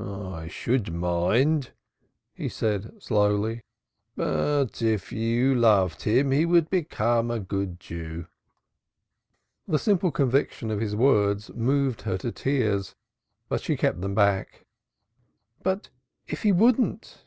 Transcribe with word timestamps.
"I 0.00 0.46
should 0.46 0.92
mind," 0.94 1.72
he 2.32 2.48
said 2.48 3.02
slowly. 3.02 3.62
"But 4.14 4.80
if 4.80 5.10
you 5.10 5.56
loved 5.56 6.02
him 6.02 6.30
he 6.30 6.46
would 6.46 6.70
become 6.70 7.32
a 7.32 7.40
good 7.40 7.80
Jew." 7.80 8.28
The 9.66 9.80
simple 9.80 10.12
conviction 10.12 10.70
of 10.70 10.78
his 10.78 10.94
words 10.94 11.50
moved 11.52 12.02
her 12.02 12.16
to 12.18 12.30
tears, 12.30 12.94
but 13.48 13.60
she 13.60 13.76
kept 13.76 14.00
them 14.00 14.14
back. 14.14 14.66
"But 15.64 15.88
if 16.28 16.44
he 16.44 16.52
wouldn't?" 16.52 17.24